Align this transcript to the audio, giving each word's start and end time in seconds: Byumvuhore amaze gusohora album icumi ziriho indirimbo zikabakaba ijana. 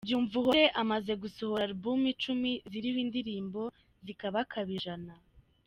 Byumvuhore 0.07 0.63
amaze 0.81 1.11
gusohora 1.23 1.63
album 1.69 1.99
icumi 2.13 2.51
ziriho 2.69 2.99
indirimbo 3.05 3.61
zikabakaba 4.05 4.69
ijana. 4.77 5.13